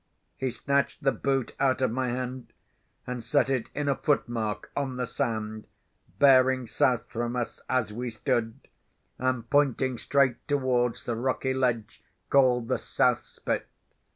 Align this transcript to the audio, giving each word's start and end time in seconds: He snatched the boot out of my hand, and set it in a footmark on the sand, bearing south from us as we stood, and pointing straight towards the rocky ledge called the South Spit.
He 0.35 0.49
snatched 0.49 1.03
the 1.03 1.11
boot 1.11 1.53
out 1.59 1.79
of 1.79 1.91
my 1.91 2.07
hand, 2.07 2.53
and 3.05 3.23
set 3.23 3.51
it 3.51 3.69
in 3.75 3.87
a 3.87 3.95
footmark 3.95 4.71
on 4.75 4.95
the 4.97 5.05
sand, 5.05 5.67
bearing 6.17 6.65
south 6.65 7.03
from 7.07 7.35
us 7.35 7.61
as 7.69 7.93
we 7.93 8.09
stood, 8.09 8.61
and 9.19 9.47
pointing 9.47 9.99
straight 9.99 10.47
towards 10.47 11.03
the 11.03 11.15
rocky 11.15 11.53
ledge 11.53 12.01
called 12.31 12.67
the 12.67 12.79
South 12.79 13.27
Spit. 13.27 13.67